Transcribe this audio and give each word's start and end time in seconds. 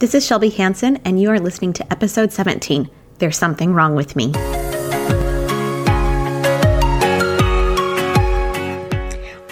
This 0.00 0.14
is 0.14 0.24
Shelby 0.24 0.48
Hansen, 0.48 0.96
and 1.04 1.20
you 1.20 1.28
are 1.28 1.38
listening 1.38 1.74
to 1.74 1.92
episode 1.92 2.32
17 2.32 2.88
There's 3.18 3.36
Something 3.36 3.74
Wrong 3.74 3.94
with 3.94 4.16
Me. 4.16 4.32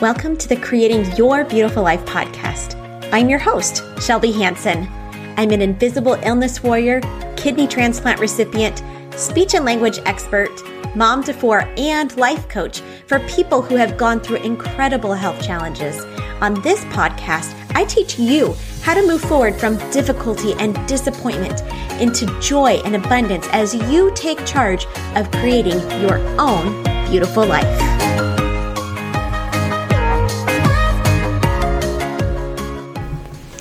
Welcome 0.01 0.39
to 0.39 0.49
the 0.49 0.59
Creating 0.59 1.05
Your 1.17 1.45
Beautiful 1.45 1.83
Life 1.83 2.03
podcast. 2.07 2.81
I'm 3.13 3.29
your 3.29 3.39
host, 3.39 3.83
Shelby 4.01 4.33
Hansen. 4.33 4.89
I'm 5.37 5.51
an 5.51 5.61
invisible 5.61 6.15
illness 6.23 6.63
warrior, 6.63 7.03
kidney 7.37 7.67
transplant 7.67 8.19
recipient, 8.19 8.83
speech 9.21 9.53
and 9.53 9.67
language 9.67 9.99
expert, 10.07 10.63
mom 10.97 11.23
to 11.25 11.35
four, 11.35 11.71
and 11.77 12.17
life 12.17 12.49
coach 12.49 12.81
for 13.07 13.21
people 13.29 13.61
who 13.61 13.77
have 13.77 13.99
gone 13.99 14.19
through 14.19 14.37
incredible 14.37 15.13
health 15.13 15.45
challenges. 15.45 16.03
On 16.41 16.55
this 16.63 16.83
podcast, 16.87 17.55
I 17.71 17.85
teach 17.85 18.19
you 18.19 18.55
how 18.83 18.95
to 18.95 19.07
move 19.07 19.21
forward 19.21 19.55
from 19.55 19.77
difficulty 19.91 20.55
and 20.55 20.75
disappointment 20.87 21.63
into 22.01 22.27
joy 22.41 22.81
and 22.85 22.97
abundance 22.97 23.47
as 23.53 23.75
you 23.75 24.13
take 24.15 24.45
charge 24.47 24.87
of 25.15 25.31
creating 25.33 25.79
your 26.01 26.19
own 26.41 26.83
beautiful 27.11 27.45
life. 27.47 27.99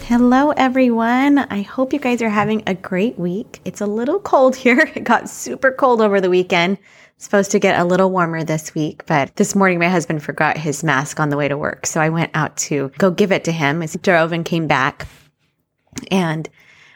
Hello, 0.08 0.52
everyone. 0.52 1.38
I 1.38 1.64
hope 1.64 1.92
you 1.92 2.00
guys 2.00 2.22
are 2.22 2.30
having 2.30 2.64
a 2.66 2.74
great 2.74 3.20
week. 3.20 3.60
It's 3.66 3.82
a 3.82 3.86
little 3.86 4.20
cold 4.20 4.56
here. 4.56 4.90
It 4.96 5.04
got 5.04 5.30
super 5.30 5.72
cold 5.72 6.02
over 6.02 6.22
the 6.22 6.30
weekend. 6.30 6.78
Supposed 7.20 7.50
to 7.52 7.60
get 7.60 7.80
a 7.80 7.84
little 7.84 8.12
warmer 8.12 8.44
this 8.44 8.76
week, 8.76 9.06
but 9.08 9.36
this 9.38 9.56
morning 9.56 9.80
my 9.80 9.90
husband 9.90 10.22
forgot 10.22 10.56
his 10.56 10.84
mask 10.84 11.20
on 11.20 11.30
the 11.30 11.38
way 11.38 11.48
to 11.48 11.58
work. 11.58 11.88
So 11.88 12.00
I 12.00 12.10
went 12.10 12.30
out 12.36 12.56
to 12.58 12.92
go 13.00 13.10
give 13.10 13.32
it 13.32 13.44
to 13.46 13.52
him. 13.52 13.82
I 13.82 13.88
drove 13.88 14.32
and 14.32 14.46
came 14.46 14.68
back 14.68 15.08
and 16.12 16.48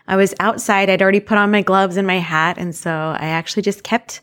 I 0.07 0.17
was 0.17 0.35
outside. 0.39 0.91
I'd 0.91 1.01
already 1.01 1.21
put 1.21 1.39
on 1.39 1.49
my 1.49 1.63
gloves 1.63 1.97
and 1.97 2.05
my 2.05 2.19
hat. 2.19 2.59
And 2.59 2.75
so 2.75 2.91
I 2.91 3.27
actually 3.27 3.63
just 3.63 3.83
kept 3.83 4.21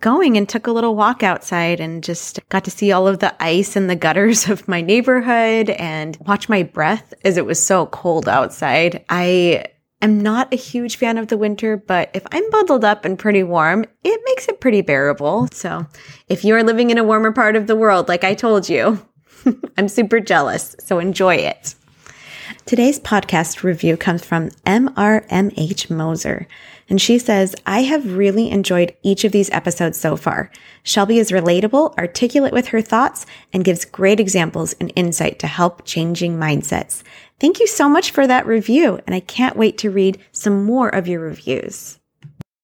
going 0.00 0.38
and 0.38 0.48
took 0.48 0.66
a 0.66 0.72
little 0.72 0.96
walk 0.96 1.22
outside 1.22 1.78
and 1.78 2.02
just 2.02 2.40
got 2.48 2.64
to 2.64 2.70
see 2.70 2.92
all 2.92 3.06
of 3.06 3.18
the 3.18 3.34
ice 3.42 3.76
in 3.76 3.86
the 3.86 3.96
gutters 3.96 4.48
of 4.48 4.66
my 4.66 4.80
neighborhood 4.80 5.68
and 5.70 6.16
watch 6.26 6.48
my 6.48 6.62
breath 6.62 7.12
as 7.22 7.36
it 7.36 7.44
was 7.44 7.62
so 7.62 7.84
cold 7.86 8.28
outside. 8.28 9.04
I 9.10 9.66
am 10.04 10.20
not 10.20 10.52
a 10.52 10.56
huge 10.56 10.96
fan 10.96 11.18
of 11.18 11.28
the 11.28 11.36
winter, 11.36 11.76
but 11.76 12.10
if 12.14 12.24
I'm 12.30 12.48
bundled 12.50 12.84
up 12.84 13.04
and 13.04 13.18
pretty 13.18 13.42
warm, 13.42 13.84
it 14.04 14.20
makes 14.24 14.48
it 14.48 14.60
pretty 14.60 14.82
bearable. 14.82 15.48
So 15.50 15.86
if 16.28 16.44
you 16.44 16.54
are 16.54 16.62
living 16.62 16.90
in 16.90 16.98
a 16.98 17.04
warmer 17.04 17.32
part 17.32 17.56
of 17.56 17.66
the 17.66 17.76
world, 17.76 18.08
like 18.08 18.22
I 18.22 18.34
told 18.34 18.68
you, 18.68 19.04
I'm 19.78 19.88
super 19.88 20.20
jealous. 20.20 20.76
So 20.78 20.98
enjoy 20.98 21.36
it. 21.36 21.74
Today's 22.66 23.00
podcast 23.00 23.62
review 23.62 23.96
comes 23.96 24.24
from 24.24 24.50
MRMH 24.66 25.90
Moser. 25.90 26.46
And 26.88 27.00
she 27.00 27.18
says, 27.18 27.54
I 27.66 27.82
have 27.82 28.16
really 28.16 28.50
enjoyed 28.50 28.94
each 29.02 29.24
of 29.24 29.32
these 29.32 29.50
episodes 29.50 29.98
so 29.98 30.16
far. 30.16 30.50
Shelby 30.82 31.18
is 31.18 31.30
relatable, 31.30 31.96
articulate 31.96 32.52
with 32.52 32.68
her 32.68 32.82
thoughts, 32.82 33.24
and 33.52 33.64
gives 33.64 33.86
great 33.86 34.20
examples 34.20 34.74
and 34.74 34.92
insight 34.94 35.38
to 35.38 35.46
help 35.46 35.84
changing 35.86 36.36
mindsets. 36.36 37.02
Thank 37.40 37.58
you 37.60 37.66
so 37.66 37.88
much 37.88 38.12
for 38.12 38.26
that 38.26 38.46
review, 38.46 39.00
and 39.06 39.14
I 39.14 39.20
can't 39.20 39.56
wait 39.56 39.78
to 39.78 39.90
read 39.90 40.18
some 40.32 40.64
more 40.64 40.88
of 40.88 41.08
your 41.08 41.20
reviews. 41.20 41.98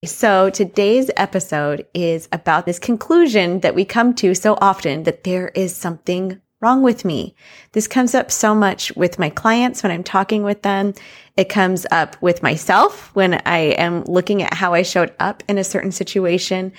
So 0.05 0.49
today's 0.49 1.11
episode 1.17 1.87
is 1.93 2.29
about 2.33 2.67
this 2.67 2.79
conclusion 2.79 3.61
that 3.61 3.75
we 3.75 3.85
come 3.85 4.15
to 4.15 4.35
so 4.35 4.57
often 4.61 5.03
that 5.03 5.25
there 5.25 5.49
is 5.49 5.75
something 5.75 6.41
wrong 6.61 6.83
with 6.83 7.05
me. 7.05 7.35
This 7.73 7.89
comes 7.89 8.15
up 8.15 8.31
so 8.31 8.55
much 8.55 8.95
with 8.95 9.19
my 9.19 9.29
clients 9.29 9.83
when 9.83 9.91
I'm 9.91 10.05
talking 10.05 10.43
with 10.43 10.63
them. 10.63 10.95
It 11.37 11.49
comes 11.49 11.85
up 11.91 12.17
with 12.23 12.43
myself 12.43 13.15
when 13.15 13.43
I 13.45 13.59
am 13.59 14.05
looking 14.05 14.43
at 14.43 14.55
how 14.55 14.73
I 14.73 14.83
showed 14.83 15.13
up 15.19 15.43
in 15.49 15.59
a 15.59 15.65
certain 15.65 15.93
situation. 15.93 16.73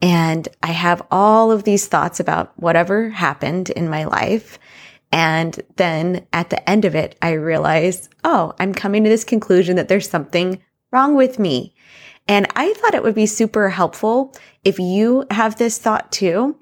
And 0.00 0.48
I 0.62 0.72
have 0.72 1.06
all 1.10 1.52
of 1.52 1.64
these 1.64 1.86
thoughts 1.86 2.20
about 2.20 2.52
whatever 2.58 3.10
happened 3.10 3.70
in 3.70 3.88
my 3.88 4.04
life. 4.04 4.58
And 5.14 5.60
then 5.76 6.26
at 6.32 6.50
the 6.50 6.68
end 6.68 6.84
of 6.84 6.96
it, 6.96 7.16
I 7.22 7.34
realize, 7.34 8.08
oh, 8.24 8.52
I'm 8.58 8.74
coming 8.74 9.04
to 9.04 9.08
this 9.08 9.22
conclusion 9.22 9.76
that 9.76 9.86
there's 9.86 10.10
something 10.10 10.60
wrong 10.90 11.14
with 11.14 11.38
me. 11.38 11.72
And 12.26 12.48
I 12.56 12.72
thought 12.72 12.96
it 12.96 13.04
would 13.04 13.14
be 13.14 13.26
super 13.26 13.68
helpful 13.68 14.34
if 14.64 14.80
you 14.80 15.24
have 15.30 15.54
this 15.54 15.78
thought 15.78 16.10
too 16.10 16.58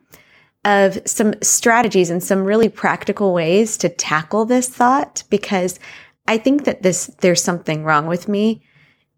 of 0.66 0.98
some 1.06 1.32
strategies 1.40 2.10
and 2.10 2.22
some 2.22 2.44
really 2.44 2.68
practical 2.68 3.32
ways 3.32 3.78
to 3.78 3.88
tackle 3.88 4.44
this 4.44 4.68
thought 4.68 5.24
because 5.30 5.80
I 6.28 6.36
think 6.36 6.64
that 6.64 6.82
this, 6.82 7.06
there's 7.20 7.42
something 7.42 7.84
wrong 7.84 8.06
with 8.06 8.28
me. 8.28 8.66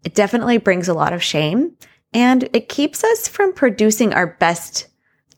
It 0.05 0.15
definitely 0.15 0.59
brings 0.59 0.87
a 0.87 0.93
lot 0.93 1.11
of 1.11 1.21
shame 1.21 1.75
and 2.13 2.47
it 2.53 2.69
keeps 2.69 3.03
us 3.03 3.27
from 3.27 3.51
producing 3.51 4.13
our 4.13 4.37
best 4.39 4.87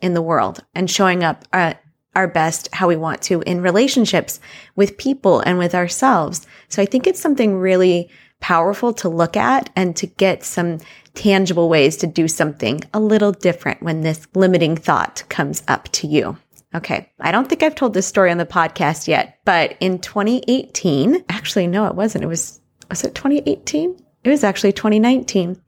in 0.01 0.13
the 0.13 0.21
world 0.21 0.63
and 0.75 0.87
showing 0.87 1.23
up 1.23 1.45
at 1.51 1.81
our 2.17 2.27
best 2.27 2.67
how 2.73 2.87
we 2.87 2.95
want 2.95 3.21
to 3.21 3.41
in 3.43 3.61
relationships 3.61 4.39
with 4.75 4.97
people 4.97 5.39
and 5.41 5.59
with 5.59 5.75
ourselves. 5.75 6.47
So 6.67 6.81
I 6.81 6.85
think 6.85 7.05
it's 7.05 7.21
something 7.21 7.57
really 7.57 8.09
powerful 8.39 8.91
to 8.93 9.07
look 9.07 9.37
at 9.37 9.69
and 9.75 9.95
to 9.95 10.07
get 10.07 10.43
some 10.43 10.79
tangible 11.13 11.69
ways 11.69 11.95
to 11.97 12.07
do 12.07 12.27
something 12.27 12.81
a 12.91 12.99
little 12.99 13.31
different 13.31 13.83
when 13.83 14.01
this 14.01 14.27
limiting 14.33 14.75
thought 14.75 15.23
comes 15.29 15.63
up 15.67 15.89
to 15.89 16.07
you. 16.07 16.37
Okay. 16.73 17.11
I 17.19 17.31
don't 17.31 17.47
think 17.47 17.61
I've 17.61 17.75
told 17.75 17.93
this 17.93 18.07
story 18.07 18.31
on 18.31 18.39
the 18.39 18.45
podcast 18.45 19.07
yet, 19.07 19.39
but 19.45 19.77
in 19.79 19.99
2018, 19.99 21.23
actually, 21.29 21.67
no, 21.67 21.85
it 21.85 21.95
wasn't. 21.95 22.23
It 22.23 22.27
was, 22.27 22.59
was 22.89 23.03
it 23.03 23.13
2018? 23.13 23.95
It 24.23 24.29
was 24.29 24.43
actually 24.43 24.73
2019. 24.73 25.61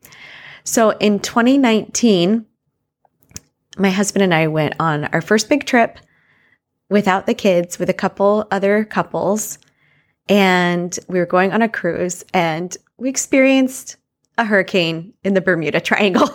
So 0.63 0.91
in 0.91 1.19
2019, 1.19 2.45
my 3.77 3.91
husband 3.91 4.23
and 4.23 4.33
I 4.33 4.47
went 4.47 4.75
on 4.79 5.05
our 5.05 5.21
first 5.21 5.47
big 5.47 5.65
trip 5.65 5.99
without 6.89 7.25
the 7.25 7.33
kids 7.33 7.79
with 7.79 7.89
a 7.89 7.93
couple 7.93 8.47
other 8.51 8.83
couples. 8.85 9.59
And 10.27 10.97
we 11.07 11.19
were 11.19 11.25
going 11.25 11.51
on 11.51 11.61
a 11.61 11.69
cruise 11.69 12.23
and 12.33 12.75
we 12.97 13.09
experienced 13.09 13.97
a 14.37 14.45
hurricane 14.45 15.13
in 15.23 15.33
the 15.33 15.41
Bermuda 15.41 15.81
Triangle. 15.81 16.29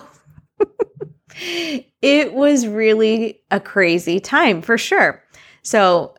it 2.03 2.33
was 2.35 2.67
really 2.67 3.41
a 3.51 3.61
crazy 3.61 4.21
time 4.21 4.63
for 4.63 4.79
sure. 4.79 5.23
So 5.63 6.15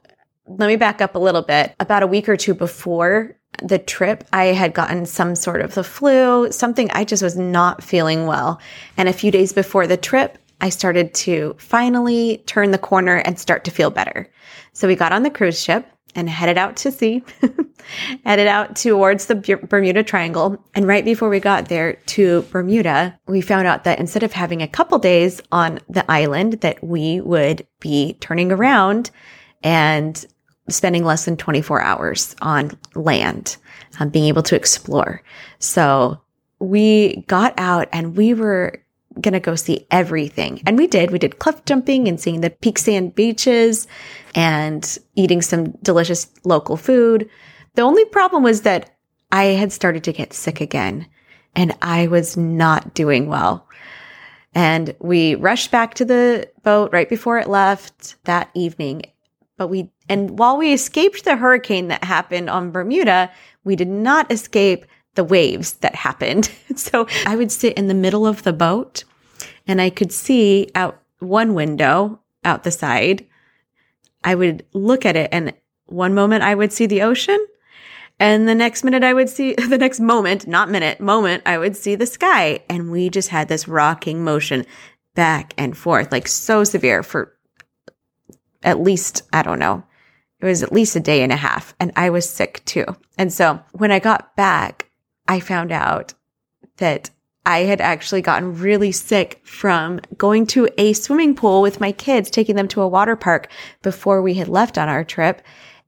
let 0.47 0.67
me 0.67 0.75
back 0.75 1.01
up 1.01 1.15
a 1.15 1.19
little 1.19 1.41
bit. 1.41 1.73
About 1.79 2.03
a 2.03 2.07
week 2.07 2.29
or 2.29 2.37
two 2.37 2.53
before 2.53 3.35
the 3.61 3.79
trip, 3.79 4.23
I 4.33 4.45
had 4.45 4.73
gotten 4.73 5.05
some 5.05 5.35
sort 5.35 5.61
of 5.61 5.75
the 5.75 5.83
flu, 5.83 6.51
something 6.51 6.89
I 6.91 7.03
just 7.03 7.23
was 7.23 7.37
not 7.37 7.83
feeling 7.83 8.25
well. 8.25 8.59
And 8.97 9.07
a 9.07 9.13
few 9.13 9.31
days 9.31 9.53
before 9.53 9.87
the 9.87 9.97
trip, 9.97 10.37
I 10.61 10.69
started 10.69 11.13
to 11.15 11.55
finally 11.57 12.43
turn 12.45 12.71
the 12.71 12.77
corner 12.77 13.17
and 13.17 13.39
start 13.39 13.63
to 13.65 13.71
feel 13.71 13.89
better. 13.89 14.29
So 14.73 14.87
we 14.87 14.95
got 14.95 15.11
on 15.11 15.23
the 15.23 15.29
cruise 15.29 15.61
ship 15.61 15.85
and 16.15 16.29
headed 16.29 16.57
out 16.57 16.77
to 16.77 16.91
sea, 16.91 17.23
headed 18.25 18.47
out 18.47 18.75
towards 18.75 19.25
the 19.25 19.35
Bermuda 19.35 20.03
Triangle. 20.03 20.63
And 20.73 20.87
right 20.87 21.03
before 21.03 21.29
we 21.29 21.39
got 21.39 21.67
there 21.67 21.93
to 21.93 22.43
Bermuda, 22.43 23.19
we 23.27 23.41
found 23.41 23.67
out 23.67 23.83
that 23.83 23.99
instead 23.99 24.23
of 24.23 24.31
having 24.31 24.61
a 24.61 24.67
couple 24.67 24.97
days 24.97 25.41
on 25.51 25.79
the 25.89 26.09
island, 26.09 26.53
that 26.61 26.81
we 26.83 27.19
would 27.19 27.67
be 27.81 28.13
turning 28.21 28.51
around 28.51 29.11
and 29.61 30.25
spending 30.69 31.03
less 31.03 31.25
than 31.25 31.37
24 31.37 31.81
hours 31.81 32.35
on 32.41 32.71
land, 32.95 33.57
um, 33.99 34.09
being 34.09 34.25
able 34.25 34.43
to 34.43 34.55
explore. 34.55 35.21
So 35.59 36.21
we 36.59 37.23
got 37.27 37.53
out 37.57 37.89
and 37.91 38.15
we 38.15 38.33
were 38.33 38.81
going 39.21 39.33
to 39.33 39.39
go 39.39 39.55
see 39.55 39.87
everything. 39.91 40.61
And 40.65 40.77
we 40.77 40.87
did. 40.87 41.11
We 41.11 41.19
did 41.19 41.39
cliff 41.39 41.63
jumping 41.65 42.07
and 42.07 42.19
seeing 42.19 42.41
the 42.41 42.49
peak 42.49 42.77
sand 42.77 43.15
beaches 43.15 43.87
and 44.33 44.97
eating 45.15 45.41
some 45.41 45.71
delicious 45.83 46.27
local 46.43 46.77
food. 46.77 47.29
The 47.75 47.81
only 47.81 48.05
problem 48.05 48.43
was 48.43 48.61
that 48.61 48.95
I 49.31 49.45
had 49.45 49.71
started 49.71 50.03
to 50.05 50.13
get 50.13 50.33
sick 50.33 50.61
again 50.61 51.07
and 51.55 51.73
I 51.81 52.07
was 52.07 52.37
not 52.37 52.93
doing 52.93 53.27
well. 53.27 53.67
And 54.53 54.95
we 54.99 55.35
rushed 55.35 55.71
back 55.71 55.95
to 55.95 56.05
the 56.05 56.49
boat 56.63 56.91
right 56.93 57.09
before 57.09 57.37
it 57.39 57.49
left 57.49 58.23
that 58.25 58.49
evening. 58.53 59.03
But 59.57 59.67
we, 59.67 59.91
and 60.09 60.37
while 60.37 60.57
we 60.57 60.73
escaped 60.73 61.25
the 61.25 61.35
hurricane 61.35 61.89
that 61.89 62.03
happened 62.03 62.49
on 62.49 62.71
Bermuda, 62.71 63.31
we 63.63 63.75
did 63.75 63.89
not 63.89 64.31
escape 64.31 64.85
the 65.15 65.23
waves 65.23 65.73
that 65.75 65.95
happened. 65.95 66.49
so 66.75 67.07
I 67.25 67.35
would 67.35 67.51
sit 67.51 67.77
in 67.77 67.87
the 67.87 67.93
middle 67.93 68.25
of 68.27 68.43
the 68.43 68.53
boat 68.53 69.03
and 69.67 69.81
I 69.81 69.89
could 69.89 70.11
see 70.11 70.69
out 70.75 71.01
one 71.19 71.53
window 71.53 72.19
out 72.43 72.63
the 72.63 72.71
side. 72.71 73.25
I 74.23 74.35
would 74.35 74.65
look 74.73 75.05
at 75.05 75.15
it 75.15 75.29
and 75.31 75.53
one 75.85 76.13
moment 76.13 76.43
I 76.43 76.55
would 76.55 76.73
see 76.73 76.85
the 76.85 77.03
ocean 77.03 77.43
and 78.19 78.47
the 78.47 78.55
next 78.55 78.83
minute 78.83 79.03
I 79.03 79.13
would 79.13 79.29
see 79.29 79.53
the 79.69 79.77
next 79.77 79.99
moment, 79.99 80.47
not 80.47 80.69
minute, 80.69 80.99
moment, 80.99 81.43
I 81.45 81.57
would 81.57 81.75
see 81.75 81.95
the 81.95 82.05
sky. 82.05 82.61
And 82.69 82.91
we 82.91 83.09
just 83.09 83.29
had 83.29 83.47
this 83.47 83.67
rocking 83.67 84.23
motion 84.23 84.65
back 85.13 85.53
and 85.57 85.77
forth, 85.77 86.11
like 86.11 86.27
so 86.27 86.63
severe 86.63 87.03
for 87.03 87.33
at 88.63 88.81
least, 88.81 89.23
I 89.31 89.43
don't 89.43 89.59
know, 89.59 89.83
it 90.39 90.45
was 90.45 90.63
at 90.63 90.71
least 90.71 90.95
a 90.95 90.99
day 90.99 91.23
and 91.23 91.31
a 91.31 91.37
half. 91.37 91.73
And 91.79 91.91
I 91.95 92.09
was 92.09 92.29
sick 92.29 92.63
too. 92.65 92.85
And 93.17 93.31
so 93.31 93.61
when 93.73 93.91
I 93.91 93.99
got 93.99 94.35
back, 94.35 94.89
I 95.27 95.39
found 95.39 95.71
out 95.71 96.13
that 96.77 97.09
I 97.45 97.59
had 97.59 97.79
actually 97.79 98.21
gotten 98.21 98.57
really 98.57 98.91
sick 98.91 99.39
from 99.43 99.99
going 100.17 100.47
to 100.47 100.67
a 100.77 100.93
swimming 100.93 101.35
pool 101.35 101.61
with 101.61 101.79
my 101.79 101.91
kids, 101.91 102.29
taking 102.29 102.55
them 102.55 102.67
to 102.69 102.81
a 102.81 102.87
water 102.87 103.15
park 103.15 103.49
before 103.83 104.21
we 104.21 104.33
had 104.33 104.47
left 104.47 104.77
on 104.77 104.89
our 104.89 105.03
trip. 105.03 105.41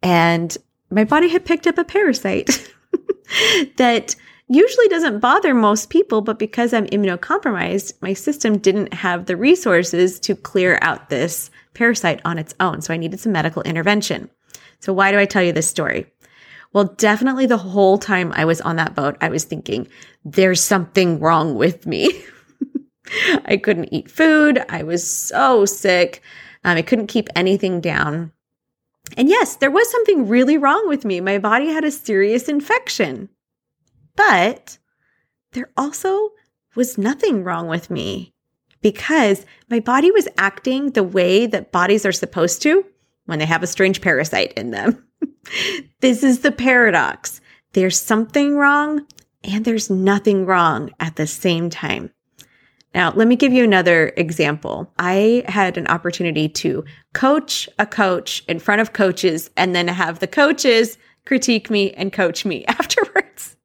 And 0.03 0.55
my 0.91 1.03
body 1.03 1.29
had 1.29 1.45
picked 1.45 1.67
up 1.67 1.77
a 1.77 1.83
parasite 1.83 2.71
that 3.77 4.15
usually 4.47 4.87
doesn't 4.87 5.19
bother 5.19 5.53
most 5.53 5.89
people, 5.89 6.21
but 6.21 6.39
because 6.39 6.73
I'm 6.73 6.85
immunocompromised, 6.87 7.93
my 8.01 8.13
system 8.13 8.57
didn't 8.57 8.93
have 8.93 9.25
the 9.25 9.35
resources 9.35 10.19
to 10.21 10.35
clear 10.35 10.77
out 10.81 11.09
this 11.09 11.49
parasite 11.73 12.21
on 12.23 12.37
its 12.37 12.53
own. 12.59 12.81
So 12.81 12.93
I 12.93 12.97
needed 12.97 13.19
some 13.19 13.31
medical 13.31 13.61
intervention. 13.63 14.29
So 14.79 14.93
why 14.93 15.11
do 15.11 15.17
I 15.17 15.25
tell 15.25 15.43
you 15.43 15.51
this 15.51 15.67
story? 15.67 16.05
Well, 16.73 16.85
definitely 16.97 17.45
the 17.45 17.57
whole 17.57 17.97
time 17.97 18.31
I 18.33 18.45
was 18.45 18.61
on 18.61 18.75
that 18.75 18.95
boat, 18.95 19.17
I 19.21 19.29
was 19.29 19.43
thinking, 19.43 19.87
there's 20.25 20.61
something 20.61 21.19
wrong 21.19 21.55
with 21.55 21.85
me. 21.85 22.23
I 23.45 23.57
couldn't 23.57 23.93
eat 23.93 24.11
food. 24.11 24.63
I 24.69 24.83
was 24.83 25.09
so 25.09 25.65
sick. 25.65 26.21
Um, 26.63 26.77
I 26.77 26.81
couldn't 26.81 27.07
keep 27.07 27.29
anything 27.35 27.79
down. 27.79 28.31
And 29.15 29.29
yes, 29.29 29.55
there 29.55 29.71
was 29.71 29.89
something 29.89 30.27
really 30.27 30.57
wrong 30.57 30.87
with 30.87 31.05
me. 31.05 31.21
My 31.21 31.37
body 31.37 31.67
had 31.67 31.85
a 31.85 31.91
serious 31.91 32.49
infection. 32.49 33.29
But 34.15 34.77
there 35.53 35.69
also 35.77 36.31
was 36.75 36.97
nothing 36.97 37.43
wrong 37.43 37.67
with 37.67 37.89
me 37.89 38.33
because 38.81 39.45
my 39.69 39.79
body 39.79 40.11
was 40.11 40.27
acting 40.37 40.91
the 40.91 41.03
way 41.03 41.47
that 41.47 41.71
bodies 41.71 42.05
are 42.05 42.11
supposed 42.11 42.61
to 42.63 42.85
when 43.25 43.39
they 43.39 43.45
have 43.45 43.63
a 43.63 43.67
strange 43.67 44.01
parasite 44.01 44.53
in 44.53 44.71
them. 44.71 45.06
This 46.01 46.23
is 46.23 46.39
the 46.39 46.51
paradox. 46.51 47.41
There's 47.73 47.99
something 47.99 48.55
wrong 48.55 49.05
and 49.43 49.65
there's 49.65 49.89
nothing 49.89 50.45
wrong 50.45 50.91
at 50.99 51.15
the 51.15 51.27
same 51.27 51.69
time. 51.69 52.11
Now, 52.95 53.11
let 53.11 53.27
me 53.27 53.35
give 53.35 53.53
you 53.53 53.63
another 53.63 54.11
example. 54.17 54.91
I 54.97 55.43
had 55.47 55.77
an 55.77 55.87
opportunity 55.87 56.49
to 56.49 56.83
coach 57.13 57.69
a 57.77 57.85
coach 57.85 58.43
in 58.47 58.59
front 58.59 58.81
of 58.81 58.93
coaches 58.93 59.51
and 59.55 59.75
then 59.75 59.87
have 59.87 60.19
the 60.19 60.27
coaches 60.27 60.97
critique 61.25 61.69
me 61.69 61.91
and 61.91 62.11
coach 62.11 62.45
me 62.45 62.65
afterwards. 62.67 63.55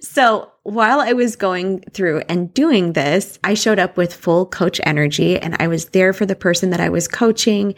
So 0.00 0.50
while 0.62 1.00
I 1.00 1.12
was 1.12 1.36
going 1.36 1.80
through 1.92 2.22
and 2.28 2.54
doing 2.54 2.92
this, 2.92 3.38
I 3.44 3.54
showed 3.54 3.78
up 3.78 3.96
with 3.96 4.14
full 4.14 4.46
coach 4.46 4.80
energy 4.84 5.38
and 5.38 5.56
I 5.58 5.66
was 5.66 5.86
there 5.86 6.12
for 6.12 6.24
the 6.24 6.36
person 6.36 6.70
that 6.70 6.80
I 6.80 6.88
was 6.88 7.08
coaching. 7.08 7.74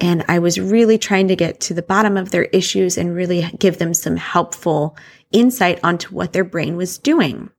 And 0.00 0.24
I 0.28 0.38
was 0.38 0.60
really 0.60 0.96
trying 0.96 1.28
to 1.28 1.36
get 1.36 1.60
to 1.60 1.74
the 1.74 1.82
bottom 1.82 2.16
of 2.16 2.30
their 2.30 2.44
issues 2.44 2.96
and 2.96 3.14
really 3.14 3.50
give 3.58 3.78
them 3.78 3.94
some 3.94 4.16
helpful 4.16 4.96
insight 5.32 5.80
onto 5.82 6.14
what 6.14 6.32
their 6.32 6.44
brain 6.44 6.76
was 6.76 6.98
doing. 6.98 7.50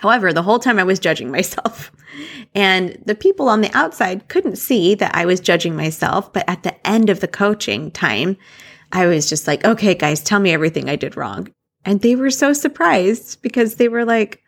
However, 0.00 0.32
the 0.32 0.42
whole 0.42 0.58
time 0.58 0.78
I 0.78 0.84
was 0.84 0.98
judging 0.98 1.30
myself. 1.30 1.92
And 2.54 3.00
the 3.04 3.14
people 3.14 3.48
on 3.48 3.60
the 3.60 3.70
outside 3.76 4.28
couldn't 4.28 4.56
see 4.56 4.94
that 4.94 5.14
I 5.14 5.26
was 5.26 5.38
judging 5.38 5.76
myself. 5.76 6.32
But 6.32 6.48
at 6.48 6.62
the 6.62 6.74
end 6.84 7.10
of 7.10 7.20
the 7.20 7.28
coaching 7.28 7.90
time, 7.90 8.38
I 8.92 9.06
was 9.06 9.28
just 9.28 9.46
like, 9.46 9.64
okay, 9.64 9.94
guys, 9.94 10.20
tell 10.22 10.40
me 10.40 10.50
everything 10.50 10.88
I 10.88 10.96
did 10.96 11.16
wrong. 11.16 11.52
And 11.84 12.00
they 12.00 12.16
were 12.16 12.30
so 12.30 12.54
surprised 12.54 13.42
because 13.42 13.76
they 13.76 13.88
were 13.88 14.04
like, 14.04 14.42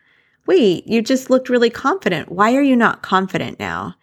wait, 0.47 0.87
you 0.87 1.01
just 1.01 1.29
looked 1.29 1.49
really 1.49 1.69
confident. 1.69 2.31
Why 2.31 2.55
are 2.55 2.61
you 2.61 2.75
not 2.75 3.03
confident 3.03 3.59
now? 3.59 3.95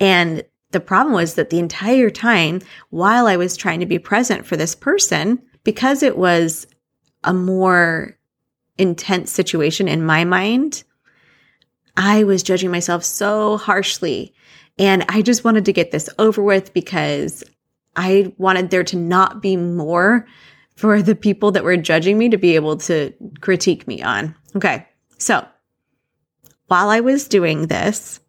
And 0.00 0.42
the 0.76 0.80
problem 0.80 1.14
was 1.14 1.36
that 1.36 1.48
the 1.48 1.58
entire 1.58 2.10
time 2.10 2.60
while 2.90 3.26
I 3.26 3.38
was 3.38 3.56
trying 3.56 3.80
to 3.80 3.86
be 3.86 3.98
present 3.98 4.44
for 4.44 4.58
this 4.58 4.74
person, 4.74 5.40
because 5.64 6.02
it 6.02 6.18
was 6.18 6.66
a 7.24 7.32
more 7.32 8.18
intense 8.76 9.32
situation 9.32 9.88
in 9.88 10.04
my 10.04 10.26
mind, 10.26 10.84
I 11.96 12.24
was 12.24 12.42
judging 12.42 12.70
myself 12.70 13.04
so 13.04 13.56
harshly. 13.56 14.34
And 14.78 15.06
I 15.08 15.22
just 15.22 15.44
wanted 15.44 15.64
to 15.64 15.72
get 15.72 15.92
this 15.92 16.10
over 16.18 16.42
with 16.42 16.74
because 16.74 17.42
I 17.96 18.34
wanted 18.36 18.68
there 18.68 18.84
to 18.84 18.98
not 18.98 19.40
be 19.40 19.56
more 19.56 20.26
for 20.74 21.00
the 21.00 21.16
people 21.16 21.52
that 21.52 21.64
were 21.64 21.78
judging 21.78 22.18
me 22.18 22.28
to 22.28 22.36
be 22.36 22.54
able 22.54 22.76
to 22.76 23.14
critique 23.40 23.88
me 23.88 24.02
on. 24.02 24.34
Okay. 24.54 24.86
So 25.16 25.42
while 26.66 26.90
I 26.90 27.00
was 27.00 27.28
doing 27.28 27.68
this, 27.68 28.20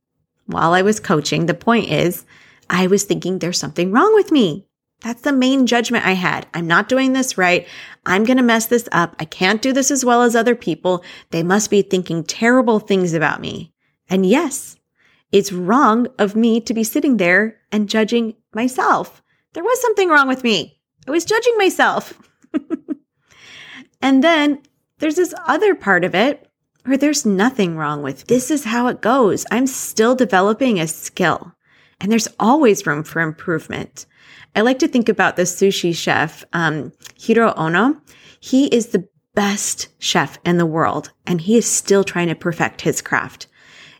while 0.48 0.74
I 0.74 0.82
was 0.82 1.00
coaching, 1.00 1.46
the 1.46 1.54
point 1.54 1.90
is 1.90 2.26
I 2.70 2.88
was 2.88 3.04
thinking 3.04 3.40
there's 3.40 3.60
something 3.60 3.92
wrong 3.92 4.14
with 4.16 4.32
me. 4.32 4.66
That's 5.02 5.22
the 5.22 5.32
main 5.32 5.68
judgment 5.68 6.06
I 6.06 6.14
had. 6.14 6.48
I'm 6.54 6.66
not 6.66 6.90
doing 6.90 7.14
this 7.14 7.38
right. 7.38 7.68
I'm 8.06 8.24
going 8.24 8.38
to 8.38 8.44
mess 8.44 8.66
this 8.66 8.90
up. 8.92 9.16
I 9.20 9.26
can't 9.26 9.62
do 9.62 9.72
this 9.72 9.92
as 9.92 10.04
well 10.04 10.24
as 10.24 10.36
other 10.36 10.56
people. 10.56 11.04
They 11.30 11.44
must 11.44 11.70
be 11.70 11.84
thinking 11.84 12.24
terrible 12.24 12.80
things 12.80 13.14
about 13.14 13.40
me. 13.40 13.74
And 14.10 14.26
yes, 14.26 14.76
it's 15.32 15.52
wrong 15.52 16.08
of 16.18 16.36
me 16.36 16.60
to 16.62 16.74
be 16.74 16.84
sitting 16.84 17.18
there 17.18 17.60
and 17.72 17.90
judging 17.90 18.36
myself. 18.54 19.22
There 19.54 19.64
was 19.64 19.82
something 19.82 20.10
wrong 20.10 20.28
with 20.28 20.44
me. 20.44 20.80
I 21.08 21.12
was 21.12 21.26
judging 21.26 21.58
myself. 21.58 22.20
and 24.02 24.24
then 24.24 24.62
there's 25.00 25.16
this 25.16 25.34
other 25.46 25.76
part 25.76 26.04
of 26.06 26.16
it 26.16 26.47
where 26.88 26.98
there's 26.98 27.25
nothing 27.25 27.75
wrong 27.75 28.01
with 28.01 28.28
this 28.28 28.50
is 28.50 28.63
how 28.63 28.88
it 28.88 29.01
goes. 29.01 29.45
I'm 29.51 29.68
still 29.68 30.16
developing 30.16 30.80
a 30.80 30.88
skill 30.88 31.54
and 32.00 32.12
there's 32.12 32.30
always 32.39 32.86
room 32.86 33.04
for 33.04 33.22
improvement. 33.22 34.06
I 34.56 34.62
like 34.62 34.80
to 34.80 34.88
think 34.88 35.10
about 35.10 35.36
the 35.36 35.44
sushi 35.44 35.95
chef, 35.95 36.45
um, 36.54 36.94
Jiro 37.18 37.54
Ono. 37.57 38.01
He 38.39 38.68
is 38.68 38.88
the 38.88 39.07
best 39.36 39.89
chef 40.00 40.39
in 40.45 40.57
the 40.57 40.66
world 40.66 41.12
and 41.25 41.42
he 41.42 41.57
is 41.57 41.69
still 41.69 42.04
trying 42.04 42.30
to 42.30 42.36
perfect 42.36 42.81
his 42.81 43.01
craft. 43.01 43.48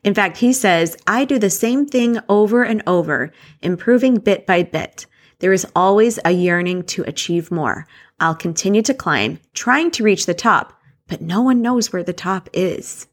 In 0.04 0.13
fact, 0.13 0.38
he 0.38 0.54
says, 0.54 0.95
I 1.06 1.25
do 1.25 1.38
the 1.38 1.50
same 1.50 1.86
thing 1.86 2.19
over 2.30 2.63
and 2.63 2.81
over, 2.88 3.34
improving 3.62 4.16
bit 4.16 4.45
by 4.48 4.63
bit. 4.63 5.06
There 5.39 5.54
is 5.54 5.68
always 5.75 6.19
a 6.24 6.31
yearning 6.31 6.84
to 6.84 7.04
achieve 7.04 7.51
more. 7.51 7.86
I'll 8.19 8.36
continue 8.36 8.81
to 8.84 8.94
climb, 8.94 9.39
trying 9.54 9.92
to 9.92 10.04
reach 10.04 10.25
the 10.25 10.34
top, 10.34 10.76
but 11.07 11.21
no 11.21 11.42
one 11.42 11.62
knows 11.62 11.92
where 11.92 12.04
the 12.04 12.13
top 12.13 12.50
is. 12.54 13.07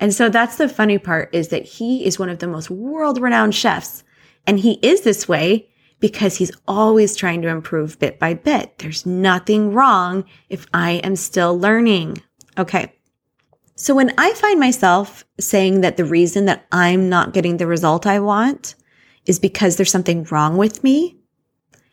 And 0.00 0.14
so 0.14 0.28
that's 0.28 0.56
the 0.56 0.68
funny 0.68 0.98
part 0.98 1.34
is 1.34 1.48
that 1.48 1.64
he 1.64 2.04
is 2.04 2.18
one 2.18 2.28
of 2.28 2.38
the 2.38 2.46
most 2.46 2.70
world 2.70 3.20
renowned 3.20 3.54
chefs. 3.54 4.04
And 4.46 4.60
he 4.60 4.78
is 4.82 5.02
this 5.02 5.28
way 5.28 5.68
because 6.00 6.36
he's 6.36 6.52
always 6.68 7.16
trying 7.16 7.42
to 7.42 7.48
improve 7.48 7.98
bit 7.98 8.18
by 8.18 8.34
bit. 8.34 8.78
There's 8.78 9.04
nothing 9.04 9.72
wrong 9.72 10.24
if 10.48 10.66
I 10.72 10.92
am 10.92 11.16
still 11.16 11.58
learning. 11.58 12.22
Okay. 12.56 12.92
So 13.74 13.94
when 13.94 14.12
I 14.18 14.32
find 14.34 14.58
myself 14.58 15.24
saying 15.38 15.82
that 15.82 15.96
the 15.96 16.04
reason 16.04 16.46
that 16.46 16.66
I'm 16.72 17.08
not 17.08 17.32
getting 17.32 17.56
the 17.56 17.66
result 17.66 18.06
I 18.06 18.20
want 18.20 18.74
is 19.26 19.38
because 19.38 19.76
there's 19.76 19.90
something 19.90 20.24
wrong 20.30 20.56
with 20.56 20.82
me, 20.82 21.18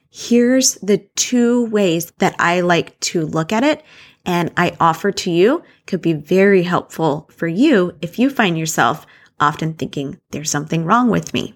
here's 0.09 0.75
the 0.75 0.99
two 1.15 1.65
ways 1.65 2.11
that 2.19 2.35
I 2.39 2.61
like 2.61 2.99
to 3.01 3.25
look 3.25 3.51
at 3.51 3.63
it 3.63 3.83
and 4.25 4.51
I 4.57 4.75
offer 4.79 5.11
to 5.11 5.31
you 5.31 5.63
could 5.85 6.01
be 6.01 6.13
very 6.13 6.63
helpful 6.63 7.29
for 7.31 7.47
you 7.47 7.95
if 8.01 8.17
you 8.17 8.29
find 8.29 8.57
yourself 8.57 9.05
often 9.39 9.73
thinking 9.73 10.19
there's 10.31 10.49
something 10.49 10.85
wrong 10.85 11.09
with 11.09 11.33
me. 11.33 11.53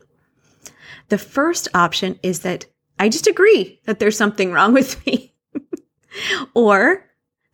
The 1.10 1.18
first 1.18 1.68
option 1.74 2.20
is 2.22 2.42
that 2.42 2.66
I 3.00 3.10
just 3.10 3.28
agree 3.28 3.80
that 3.86 4.00
there's 4.00 4.18
something 4.18 4.52
wrong 4.52 4.74
with 4.74 5.06
me. 5.06 5.34
or 6.54 7.10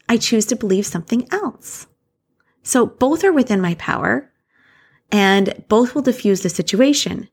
I 0.10 0.18
choose 0.18 0.46
to 0.48 0.56
believe 0.56 0.86
something 0.86 1.28
else. 1.32 1.88
So 2.64 2.86
both 2.86 3.24
are 3.24 3.32
within 3.32 3.62
my 3.62 3.76
power 3.76 4.32
and 5.12 5.64
both 5.68 5.94
will 5.94 6.02
diffuse 6.02 6.42
the 6.42 6.50
situation. 6.50 7.30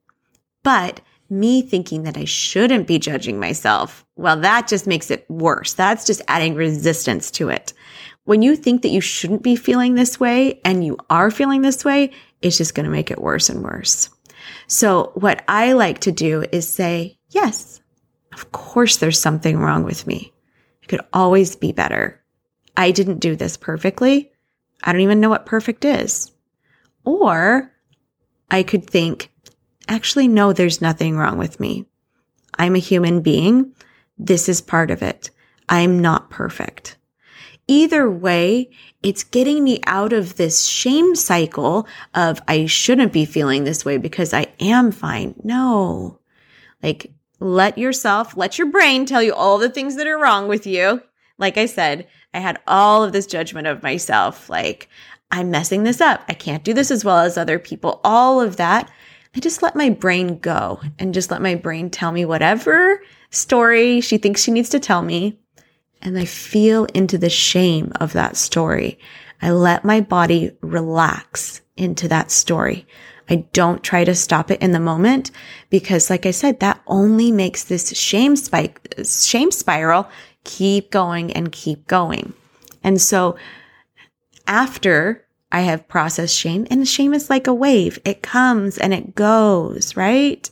But 0.63 1.01
me 1.33 1.63
thinking 1.63 2.05
that 2.05 2.17
I 2.17 2.25
shouldn't 2.25 2.87
be 2.87 2.99
judging 2.99 3.41
myself, 3.41 4.05
well, 4.17 4.39
that 4.41 4.69
just 4.69 4.87
makes 4.87 5.11
it 5.11 5.29
worse. 5.29 5.73
That's 5.73 6.07
just 6.07 6.23
adding 6.29 6.55
resistance 6.55 7.31
to 7.33 7.49
it. 7.49 7.73
When 8.25 8.43
you 8.43 8.55
think 8.55 8.83
that 8.83 8.91
you 8.91 9.01
shouldn't 9.01 9.43
be 9.43 9.57
feeling 9.57 9.95
this 9.95 10.21
way 10.21 10.61
and 10.65 10.85
you 10.85 10.99
are 11.11 11.31
feeling 11.31 11.63
this 11.63 11.85
way, 11.85 12.13
it's 12.41 12.59
just 12.59 12.75
going 12.75 12.85
to 12.85 12.91
make 12.91 13.11
it 13.11 13.21
worse 13.21 13.49
and 13.49 13.65
worse. 13.65 14.11
So 14.69 15.11
what 15.15 15.43
I 15.49 15.73
like 15.73 16.01
to 16.01 16.13
do 16.13 16.45
is 16.53 16.69
say, 16.69 17.19
yes, 17.31 17.81
of 18.33 18.53
course 18.53 18.99
there's 18.99 19.19
something 19.19 19.59
wrong 19.59 19.83
with 19.83 20.07
me. 20.07 20.33
It 20.83 20.89
could 20.89 21.01
always 21.13 21.57
be 21.57 21.73
better. 21.73 22.23
I 22.77 22.91
didn't 22.91 23.19
do 23.19 23.35
this 23.35 23.57
perfectly. 23.57 24.31
I 24.85 24.93
don't 24.93 25.01
even 25.01 25.21
know 25.21 25.31
what 25.31 25.47
perfect 25.47 25.85
is. 25.85 26.31
Or 27.05 27.73
I 28.51 28.63
could 28.63 28.89
think, 28.89 29.32
actually, 29.89 30.29
no, 30.29 30.53
there's 30.53 30.81
nothing 30.81 31.17
wrong 31.17 31.39
with 31.39 31.61
me. 31.61 31.87
I'm 32.59 32.75
a 32.75 32.81
human 32.81 33.21
being. 33.21 33.75
This 34.19 34.49
is 34.49 34.61
part 34.61 34.91
of 34.91 35.03
it. 35.03 35.31
I'm 35.69 36.01
not 36.01 36.31
perfect. 36.31 36.97
Either 37.69 38.11
way, 38.11 38.71
it's 39.03 39.25
getting 39.25 39.65
me 39.65 39.81
out 39.87 40.13
of 40.13 40.37
this 40.37 40.67
shame 40.67 41.15
cycle 41.15 41.87
of 42.15 42.41
I 42.47 42.67
shouldn't 42.67 43.13
be 43.13 43.25
feeling 43.25 43.65
this 43.65 43.85
way 43.85 43.97
because 43.97 44.35
I 44.35 44.49
am 44.61 44.93
fine. 44.93 45.35
No, 45.43 46.19
like 46.83 47.13
let 47.41 47.79
yourself, 47.79 48.37
let 48.37 48.59
your 48.59 48.71
brain 48.71 49.07
tell 49.07 49.23
you 49.23 49.35
all 49.35 49.59
the 49.59 49.71
things 49.71 49.97
that 49.97 50.07
are 50.07 50.19
wrong 50.19 50.49
with 50.49 50.67
you. 50.67 51.03
like 51.39 51.59
I 51.59 51.67
said, 51.67 52.07
I 52.33 52.39
had 52.39 52.61
all 52.67 53.03
of 53.03 53.13
this 53.13 53.27
judgment 53.27 53.67
of 53.67 53.83
myself, 53.83 54.49
like, 54.49 54.89
I'm 55.31 55.51
messing 55.51 55.83
this 55.83 56.01
up. 56.01 56.23
I 56.29 56.35
can't 56.35 56.63
do 56.63 56.75
this 56.75 56.91
as 56.91 57.05
well 57.05 57.19
as 57.19 57.37
other 57.37 57.59
people. 57.59 58.01
All 58.05 58.41
of 58.41 58.57
that. 58.57 58.91
I 59.35 59.41
just 59.41 59.63
let 59.63 59.75
my 59.75 59.89
brain 59.89 60.39
go 60.39 60.81
and 60.99 61.15
just 61.15 61.31
let 61.31 61.41
my 61.41 61.55
brain 61.55 61.89
tell 61.91 62.13
me 62.13 62.25
whatever 62.25 63.03
story 63.31 64.01
she 64.01 64.19
thinks 64.19 64.43
she 64.43 64.51
needs 64.51 64.69
to 64.71 64.81
tell 64.81 65.03
me. 65.03 65.39
And 66.03 66.19
I 66.19 66.25
feel 66.25 66.85
into 66.87 67.17
the 67.17 67.31
shame 67.31 67.93
of 68.01 68.13
that 68.13 68.37
story. 68.37 68.99
I 69.41 69.51
let 69.51 69.85
my 69.85 70.01
body 70.01 70.53
relax 70.61 71.63
into 71.77 72.09
that 72.09 72.31
story. 72.31 72.87
I 73.31 73.37
don't 73.53 73.83
try 73.83 74.05
to 74.05 74.15
stop 74.15 74.51
it 74.51 74.61
in 74.61 74.73
the 74.73 74.81
moment 74.81 75.31
because, 75.71 76.11
like 76.11 76.27
I 76.27 76.33
said, 76.33 76.61
that 76.61 76.83
only 76.87 77.33
makes 77.33 77.65
this 77.65 77.97
shame 77.97 78.37
spike, 78.37 78.95
shame 79.05 79.51
spiral 79.51 80.09
keep 80.45 80.91
going 80.91 81.33
and 81.33 81.53
keep 81.53 81.87
going. 81.87 82.35
And 82.83 83.01
so 83.01 83.37
after 84.47 85.25
I 85.53 85.61
have 85.61 85.87
processed 85.87 86.37
shame, 86.37 86.67
and 86.71 86.89
shame 86.89 87.13
is 87.13 87.31
like 87.31 87.47
a 87.47 87.55
wave. 87.55 88.01
It 88.05 88.23
comes 88.23 88.79
and 88.79 88.93
it 88.93 89.15
goes, 89.15 89.95
right? 89.97 90.51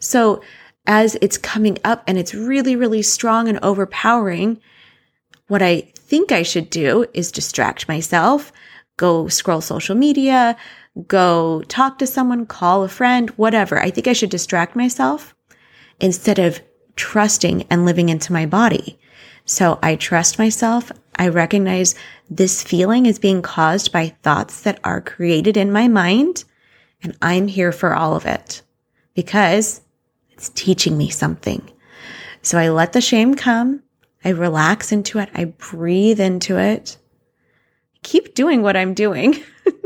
So 0.00 0.42
as 0.86 1.16
it's 1.22 1.38
coming 1.38 1.78
up 1.84 2.02
and 2.06 2.18
it's 2.18 2.34
really, 2.34 2.74
really 2.74 3.02
strong 3.02 3.48
and 3.48 3.60
overpowering, 3.62 4.60
what 5.46 5.62
I 5.62 5.82
think 5.94 6.32
I 6.32 6.42
should 6.42 6.68
do 6.68 7.06
is 7.14 7.30
distract 7.30 7.86
myself, 7.88 8.52
go 8.96 9.28
scroll 9.28 9.60
social 9.60 9.94
media, 9.94 10.56
go 11.06 11.62
talk 11.68 11.98
to 11.98 12.06
someone, 12.06 12.44
call 12.44 12.82
a 12.82 12.88
friend, 12.88 13.30
whatever. 13.30 13.80
I 13.80 13.90
think 13.90 14.08
I 14.08 14.12
should 14.12 14.30
distract 14.30 14.74
myself 14.74 15.34
instead 16.00 16.40
of 16.40 16.60
trusting 16.96 17.66
and 17.70 17.84
living 17.84 18.08
into 18.08 18.32
my 18.32 18.46
body. 18.46 18.98
So 19.44 19.78
I 19.82 19.96
trust 19.96 20.38
myself. 20.38 20.92
I 21.16 21.28
recognize 21.28 21.94
this 22.30 22.62
feeling 22.62 23.06
is 23.06 23.18
being 23.18 23.42
caused 23.42 23.92
by 23.92 24.14
thoughts 24.22 24.62
that 24.62 24.80
are 24.84 25.00
created 25.00 25.56
in 25.56 25.72
my 25.72 25.88
mind. 25.88 26.44
And 27.02 27.16
I'm 27.20 27.48
here 27.48 27.72
for 27.72 27.94
all 27.94 28.14
of 28.14 28.26
it 28.26 28.62
because 29.14 29.80
it's 30.30 30.50
teaching 30.50 30.96
me 30.96 31.10
something. 31.10 31.62
So 32.42 32.58
I 32.58 32.70
let 32.70 32.92
the 32.92 33.00
shame 33.00 33.34
come. 33.34 33.82
I 34.24 34.30
relax 34.30 34.92
into 34.92 35.18
it. 35.18 35.28
I 35.34 35.46
breathe 35.46 36.20
into 36.20 36.58
it. 36.58 36.96
Keep 38.02 38.34
doing 38.34 38.62
what 38.62 38.76
I'm 38.76 38.94
doing. 38.94 39.42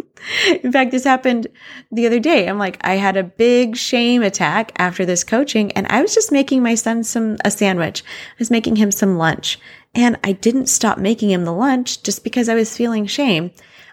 In 0.62 0.72
fact, 0.72 0.90
this 0.90 1.04
happened 1.04 1.46
the 1.90 2.06
other 2.06 2.20
day. 2.20 2.48
I'm 2.48 2.58
like, 2.58 2.78
I 2.82 2.94
had 2.94 3.16
a 3.16 3.22
big 3.22 3.76
shame 3.76 4.22
attack 4.22 4.72
after 4.76 5.04
this 5.04 5.24
coaching 5.24 5.72
and 5.72 5.86
I 5.88 6.02
was 6.02 6.14
just 6.14 6.32
making 6.32 6.62
my 6.62 6.74
son 6.74 7.04
some, 7.04 7.36
a 7.44 7.50
sandwich. 7.50 8.02
I 8.02 8.36
was 8.38 8.50
making 8.50 8.76
him 8.76 8.90
some 8.90 9.18
lunch 9.18 9.58
and 9.94 10.18
I 10.24 10.32
didn't 10.32 10.66
stop 10.66 10.98
making 10.98 11.30
him 11.30 11.44
the 11.44 11.52
lunch 11.52 12.02
just 12.02 12.24
because 12.24 12.48
I 12.48 12.54
was 12.54 12.76
feeling 12.76 13.06
shame. 13.06 13.50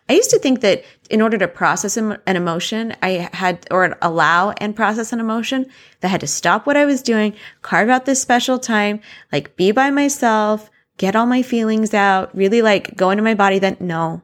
I 0.10 0.14
used 0.14 0.32
to 0.32 0.40
think 0.40 0.62
that 0.62 0.84
in 1.10 1.22
order 1.22 1.38
to 1.38 1.48
process 1.48 1.96
an 1.96 2.18
emotion, 2.26 2.96
I 3.02 3.30
had, 3.34 3.66
or 3.72 3.98
allow 4.02 4.52
and 4.58 4.76
process 4.76 5.14
an 5.14 5.20
emotion, 5.20 5.68
that 6.00 6.08
I 6.08 6.12
had 6.12 6.22
to 6.22 6.28
stop 6.28 6.66
what 6.66 6.76
I 6.76 6.86
was 6.86 7.02
doing, 7.02 7.34
carve 7.62 7.90
out 7.90 8.06
this 8.06 8.22
special 8.22 8.60
time, 8.60 9.00
like 9.32 9.56
be 9.56 9.72
by 9.72 9.90
myself, 9.90 10.70
get 10.98 11.16
all 11.16 11.26
my 11.26 11.42
feelings 11.42 11.94
out, 11.94 12.36
really 12.36 12.62
like 12.62 12.96
go 12.96 13.10
into 13.10 13.24
my 13.24 13.36
body. 13.36 13.60
Then 13.60 13.78
no, 13.80 14.22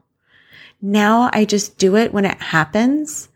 now 0.80 1.30
I 1.32 1.44
just 1.44 1.78
do 1.78 1.96
it 1.96 2.12
when 2.12 2.24
it 2.24 2.40
happens 2.40 3.28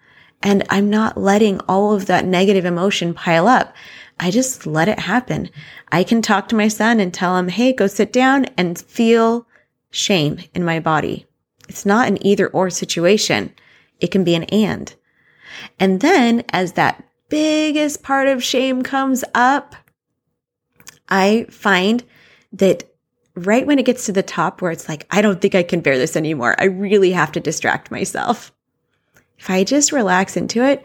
and 0.43 0.65
I'm 0.71 0.91
not 0.91 1.17
letting 1.17 1.61
all 1.61 1.95
of 1.95 2.07
that 2.07 2.25
negative 2.25 2.65
emotion 2.65 3.15
pile 3.15 3.47
up. 3.47 3.75
I 4.19 4.31
just 4.31 4.67
let 4.67 4.89
it 4.89 4.99
happen. 4.99 5.51
I 5.91 6.05
can 6.05 6.23
talk 6.23 6.49
to 6.49 6.57
my 6.57 6.69
son 6.69 7.01
and 7.01 7.13
tell 7.13 7.37
him, 7.37 7.49
Hey, 7.49 7.73
go 7.73 7.87
sit 7.87 8.13
down 8.13 8.47
and 8.57 8.79
feel 8.79 9.47
shame 9.91 10.41
in 10.55 10.65
my 10.65 10.81
body. 10.81 11.27
It's 11.69 11.87
not 11.87 12.09
an 12.09 12.25
either 12.27 12.49
or 12.49 12.71
situation. 12.71 13.55
It 14.01 14.11
can 14.11 14.25
be 14.25 14.35
an 14.35 14.45
and. 14.45 14.95
And 15.79 16.01
then 16.01 16.45
as 16.51 16.73
that 16.73 17.05
biggest 17.29 18.03
part 18.03 18.29
of 18.29 18.43
shame 18.43 18.83
comes 18.83 19.25
up, 19.35 19.75
I 21.09 21.47
find 21.51 22.05
that 22.53 22.92
right 23.35 23.67
when 23.67 23.79
it 23.79 23.87
gets 23.87 24.07
to 24.07 24.12
the 24.12 24.23
top 24.23 24.61
where 24.61 24.71
it's 24.71 24.89
like, 24.89 25.07
I 25.11 25.23
don't 25.23 25.41
think 25.41 25.55
I 25.55 25.62
can 25.62 25.81
bear 25.81 25.99
this 25.99 26.17
anymore. 26.17 26.55
I 26.59 26.65
really 26.65 27.12
have 27.12 27.33
to 27.33 27.41
distract 27.41 27.91
myself. 27.91 28.53
If 29.39 29.51
I 29.51 29.65
just 29.65 29.93
relax 29.93 30.37
into 30.37 30.62
it, 30.65 30.85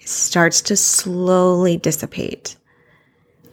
it 0.00 0.08
starts 0.08 0.62
to 0.62 0.76
slowly 0.76 1.76
dissipate. 1.76 2.56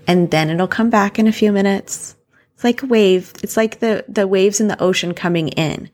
And 0.07 0.29
then 0.29 0.49
it'll 0.49 0.67
come 0.67 0.89
back 0.89 1.17
in 1.17 1.27
a 1.27 1.31
few 1.31 1.51
minutes. 1.51 2.15
It's 2.53 2.63
like 2.63 2.83
a 2.83 2.87
wave. 2.87 3.33
It's 3.43 3.57
like 3.57 3.79
the, 3.79 4.05
the 4.07 4.27
waves 4.27 4.61
in 4.61 4.67
the 4.67 4.81
ocean 4.81 5.13
coming 5.13 5.49
in. 5.49 5.89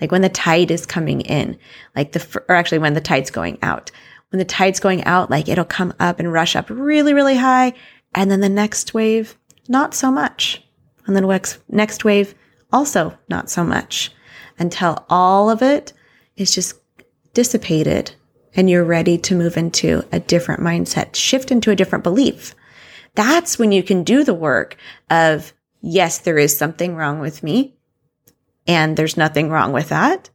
Like 0.00 0.12
when 0.12 0.22
the 0.22 0.28
tide 0.28 0.70
is 0.70 0.86
coming 0.86 1.22
in, 1.22 1.58
like 1.96 2.12
the, 2.12 2.42
or 2.48 2.54
actually 2.54 2.78
when 2.78 2.94
the 2.94 3.00
tide's 3.00 3.30
going 3.30 3.58
out. 3.62 3.90
When 4.30 4.38
the 4.38 4.44
tide's 4.44 4.80
going 4.80 5.04
out, 5.04 5.30
like 5.30 5.48
it'll 5.48 5.64
come 5.64 5.94
up 5.98 6.18
and 6.18 6.32
rush 6.32 6.56
up 6.56 6.68
really, 6.68 7.14
really 7.14 7.36
high. 7.36 7.72
And 8.14 8.30
then 8.30 8.40
the 8.40 8.48
next 8.48 8.92
wave, 8.92 9.36
not 9.68 9.94
so 9.94 10.10
much. 10.10 10.63
And 11.06 11.14
then 11.14 11.26
next, 11.26 11.58
next 11.68 12.04
wave, 12.04 12.34
also 12.72 13.16
not 13.28 13.50
so 13.50 13.64
much 13.64 14.12
until 14.58 15.04
all 15.08 15.50
of 15.50 15.62
it 15.62 15.92
is 16.36 16.54
just 16.54 16.74
dissipated 17.32 18.12
and 18.56 18.70
you're 18.70 18.84
ready 18.84 19.18
to 19.18 19.34
move 19.34 19.56
into 19.56 20.04
a 20.12 20.20
different 20.20 20.60
mindset, 20.60 21.14
shift 21.14 21.50
into 21.50 21.70
a 21.70 21.76
different 21.76 22.04
belief. 22.04 22.54
That's 23.14 23.58
when 23.58 23.72
you 23.72 23.82
can 23.82 24.04
do 24.04 24.24
the 24.24 24.34
work 24.34 24.76
of, 25.10 25.52
yes, 25.80 26.18
there 26.18 26.38
is 26.38 26.56
something 26.56 26.94
wrong 26.94 27.20
with 27.20 27.42
me 27.42 27.74
and 28.66 28.96
there's 28.96 29.16
nothing 29.16 29.50
wrong 29.50 29.72
with 29.72 29.88
that. 29.90 30.30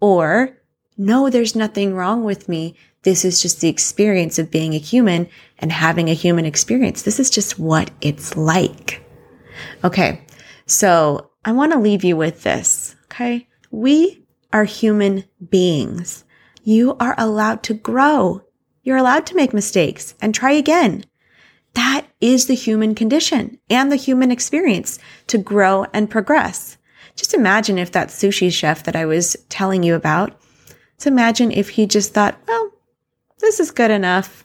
Or 0.00 0.56
no, 0.96 1.30
there's 1.30 1.54
nothing 1.54 1.94
wrong 1.94 2.24
with 2.24 2.48
me. 2.48 2.74
This 3.02 3.24
is 3.24 3.40
just 3.40 3.60
the 3.60 3.68
experience 3.68 4.38
of 4.38 4.50
being 4.50 4.74
a 4.74 4.78
human 4.78 5.28
and 5.58 5.70
having 5.70 6.08
a 6.08 6.14
human 6.14 6.44
experience. 6.44 7.02
This 7.02 7.20
is 7.20 7.30
just 7.30 7.58
what 7.58 7.90
it's 8.00 8.36
like. 8.36 9.04
Okay. 9.84 10.22
So 10.66 11.30
I 11.44 11.52
want 11.52 11.72
to 11.72 11.78
leave 11.78 12.04
you 12.04 12.16
with 12.16 12.42
this. 12.42 12.96
Okay. 13.04 13.48
We 13.70 14.24
are 14.52 14.64
human 14.64 15.24
beings. 15.50 16.24
You 16.62 16.96
are 17.00 17.14
allowed 17.18 17.62
to 17.64 17.74
grow. 17.74 18.42
You're 18.82 18.96
allowed 18.96 19.26
to 19.26 19.36
make 19.36 19.52
mistakes 19.52 20.14
and 20.20 20.34
try 20.34 20.52
again. 20.52 21.04
That 21.74 22.06
is 22.20 22.46
the 22.46 22.54
human 22.54 22.94
condition 22.94 23.58
and 23.70 23.92
the 23.92 23.96
human 23.96 24.30
experience 24.30 24.98
to 25.28 25.38
grow 25.38 25.86
and 25.92 26.10
progress. 26.10 26.76
Just 27.14 27.34
imagine 27.34 27.78
if 27.78 27.92
that 27.92 28.08
sushi 28.08 28.52
chef 28.52 28.82
that 28.84 28.96
I 28.96 29.04
was 29.04 29.36
telling 29.48 29.82
you 29.82 29.94
about, 29.94 30.40
so 30.96 31.08
imagine 31.08 31.52
if 31.52 31.70
he 31.70 31.86
just 31.86 32.14
thought, 32.14 32.38
well, 32.46 32.70
this 33.38 33.60
is 33.60 33.70
good 33.70 33.90
enough 33.90 34.44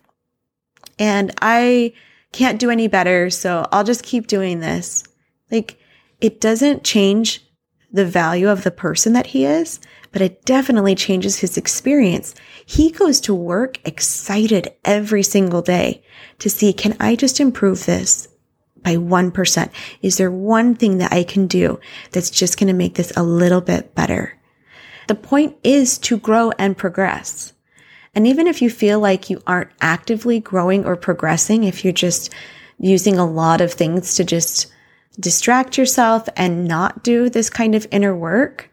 and 1.00 1.32
I 1.42 1.94
can't 2.34 2.60
do 2.60 2.70
any 2.70 2.88
better. 2.88 3.30
So 3.30 3.68
I'll 3.72 3.86
just 3.86 4.04
keep 4.04 4.28
doing 4.28 4.60
this. 4.60 5.06
Like 5.50 5.80
it 6.20 6.42
doesn't 6.42 6.84
change 6.84 7.46
the 7.92 8.06
value 8.06 8.50
of 8.50 8.64
the 8.64 8.72
person 8.72 9.14
that 9.14 9.28
he 9.28 9.46
is, 9.46 9.80
but 10.12 10.22
it 10.22 10.44
definitely 10.46 10.96
changes 10.96 11.40
his 11.40 11.58
experience. 11.58 12.34
He 12.66 12.92
goes 12.92 13.22
to 13.22 13.36
work 13.36 13.80
excited 13.86 14.74
every 14.84 15.24
single 15.24 15.62
day 15.62 16.04
to 16.40 16.50
see, 16.50 16.74
can 16.74 16.98
I 17.00 17.16
just 17.16 17.40
improve 17.40 17.86
this 17.86 18.28
by 18.82 18.96
1%? 18.96 19.70
Is 20.02 20.18
there 20.18 20.32
one 20.32 20.76
thing 20.76 20.98
that 20.98 21.14
I 21.14 21.24
can 21.24 21.48
do 21.48 21.80
that's 22.12 22.32
just 22.32 22.60
going 22.60 22.68
to 22.68 22.74
make 22.74 22.96
this 22.96 23.14
a 23.16 23.24
little 23.24 23.62
bit 23.62 23.94
better? 23.96 24.40
The 25.08 25.16
point 25.16 25.56
is 25.64 25.98
to 26.00 26.18
grow 26.18 26.52
and 26.58 26.78
progress. 26.78 27.54
And 28.16 28.28
even 28.28 28.48
if 28.48 28.62
you 28.62 28.70
feel 28.70 29.00
like 29.00 29.30
you 29.30 29.42
aren't 29.48 29.72
actively 29.82 30.40
growing 30.40 30.86
or 30.86 30.96
progressing, 30.96 31.64
if 31.64 31.84
you're 31.84 31.94
just 31.94 32.32
using 32.80 33.18
a 33.18 33.26
lot 33.26 33.62
of 33.62 33.74
things 33.74 34.16
to 34.16 34.24
just 34.24 34.68
distract 35.20 35.78
yourself 35.78 36.28
and 36.36 36.68
not 36.68 37.04
do 37.04 37.30
this 37.30 37.50
kind 37.50 37.76
of 37.76 37.88
inner 37.92 38.16
work, 38.16 38.70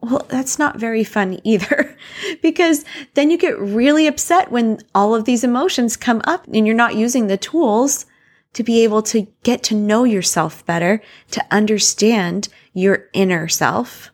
well, 0.00 0.26
that's 0.28 0.58
not 0.58 0.78
very 0.78 1.04
fun 1.04 1.38
either 1.44 1.96
because 2.42 2.84
then 3.14 3.30
you 3.30 3.38
get 3.38 3.58
really 3.58 4.06
upset 4.06 4.50
when 4.50 4.80
all 4.94 5.14
of 5.14 5.24
these 5.24 5.44
emotions 5.44 5.96
come 5.96 6.20
up 6.24 6.46
and 6.52 6.66
you're 6.66 6.76
not 6.76 6.96
using 6.96 7.26
the 7.26 7.36
tools 7.36 8.06
to 8.54 8.62
be 8.62 8.84
able 8.84 9.02
to 9.02 9.26
get 9.44 9.62
to 9.62 9.74
know 9.74 10.04
yourself 10.04 10.64
better, 10.66 11.00
to 11.30 11.44
understand 11.50 12.48
your 12.74 13.08
inner 13.14 13.48
self. 13.48 14.11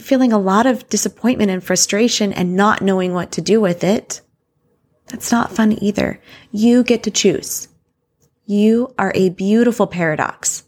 Feeling 0.00 0.32
a 0.32 0.38
lot 0.38 0.66
of 0.66 0.88
disappointment 0.88 1.50
and 1.50 1.62
frustration 1.62 2.32
and 2.32 2.56
not 2.56 2.82
knowing 2.82 3.12
what 3.12 3.30
to 3.32 3.40
do 3.40 3.60
with 3.60 3.84
it. 3.84 4.20
That's 5.06 5.30
not 5.30 5.52
fun 5.52 5.82
either. 5.82 6.20
You 6.50 6.82
get 6.82 7.02
to 7.04 7.10
choose. 7.10 7.68
You 8.44 8.92
are 8.98 9.12
a 9.14 9.28
beautiful 9.28 9.86
paradox. 9.86 10.64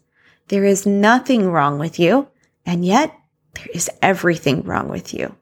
There 0.49 0.65
is 0.65 0.87
nothing 0.87 1.51
wrong 1.51 1.79
with 1.79 1.99
you, 1.99 2.29
and 2.65 2.85
yet 2.85 3.15
there 3.55 3.67
is 3.75 3.91
everything 4.01 4.63
wrong 4.63 4.89
with 4.89 5.13
you. 5.13 5.35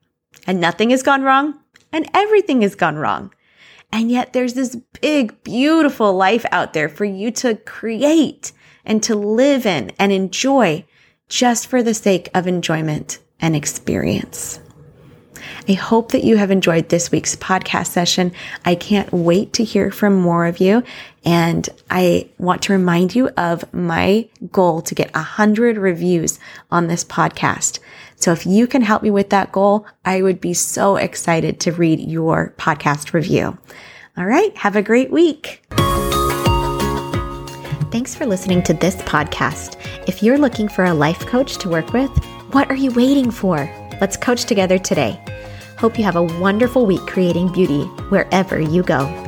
And 0.47 0.61
nothing 0.61 0.91
has 0.91 1.03
gone 1.03 1.23
wrong, 1.23 1.61
and 1.93 2.09
everything 2.15 2.63
has 2.63 2.75
gone 2.75 2.97
wrong. 2.97 3.35
And 3.93 4.11
yet 4.11 4.33
there's 4.33 4.55
this 4.55 4.77
big, 5.01 5.45
beautiful 5.45 6.15
life 6.15 6.47
out 6.51 6.73
there 6.73 6.89
for 6.89 7.05
you 7.05 7.31
to 7.33 7.57
create 7.57 8.53
and 8.85 9.03
to 9.03 9.15
live 9.15 9.67
in 9.67 9.93
and 9.99 10.11
enjoy. 10.11 10.85
just 11.29 11.67
for 11.67 11.83
the 11.83 11.95
sake 11.95 12.29
of 12.35 12.47
enjoyment 12.47 13.19
and 13.45 13.55
experience. 13.55 14.59
I 15.69 15.75
hope 15.75 16.13
that 16.13 16.25
you 16.25 16.39
have 16.39 16.51
enjoyed 16.51 16.89
this 16.89 17.13
week's 17.13 17.37
podcast 17.37 17.89
session. 17.89 18.33
I 18.65 18.75
can't 18.75 19.13
wait 19.13 19.53
to 19.55 19.65
hear 19.65 19.91
from 19.91 20.15
more 20.15 20.47
of 20.47 20.61
you. 20.61 20.83
And 21.27 21.69
I 21.91 22.31
want 22.39 22.63
to 22.63 22.73
remind 22.73 23.15
you 23.15 23.29
of 23.37 23.71
my 23.75 24.29
goal 24.51 24.81
to 24.83 24.95
get 24.95 25.11
a 25.15 25.23
hundred 25.23 25.77
reviews 25.77 26.39
on 26.71 26.87
this 26.87 27.05
podcast. 27.05 27.81
So 28.17 28.33
if 28.33 28.47
you 28.47 28.67
can 28.67 28.81
help 28.81 29.03
me 29.03 29.11
with 29.11 29.29
that 29.29 29.53
goal, 29.53 29.87
I 30.07 30.23
would 30.23 30.41
be 30.41 30.55
so 30.55 30.97
excited 30.97 31.61
to 31.61 31.73
read 31.73 32.01
your 32.01 32.55
podcast 32.57 33.13
review. 33.13 33.59
All 34.17 34.25
right. 34.25 34.57
Have 34.57 34.77
a 34.77 34.83
great 34.83 35.11
week. 35.11 35.63
Thanks 37.95 38.13
for 38.13 38.27
listening 38.27 38.61
to 38.65 38.75
this 38.75 38.97
podcast. 38.97 39.77
If 40.09 40.21
you're 40.21 40.37
looking 40.37 40.67
for 40.67 40.83
a 40.83 40.93
life 40.93 41.21
coach 41.27 41.59
to 41.59 41.69
work 41.69 41.93
with, 41.93 42.11
what 42.51 42.69
are 42.69 42.75
you 42.75 42.91
waiting 42.91 43.31
for? 43.31 43.71
Let's 44.01 44.17
coach 44.17 44.47
together 44.47 44.81
today. 44.81 45.21
Hope 45.79 45.97
you 45.97 46.03
have 46.03 46.17
a 46.17 46.25
wonderful 46.25 46.87
week 46.87 47.03
creating 47.03 47.53
beauty 47.53 47.85
wherever 48.11 48.61
you 48.61 48.83
go. 48.83 49.24